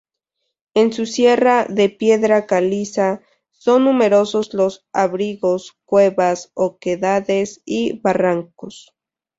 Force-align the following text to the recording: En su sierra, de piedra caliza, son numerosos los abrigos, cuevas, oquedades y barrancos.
En 0.73 0.93
su 0.93 1.05
sierra, 1.05 1.65
de 1.69 1.87
piedra 1.89 2.47
caliza, 2.47 3.21
son 3.51 3.83
numerosos 3.83 4.51
los 4.55 4.87
abrigos, 4.93 5.77
cuevas, 5.85 6.49
oquedades 6.55 7.61
y 7.65 7.99
barrancos. 7.99 8.95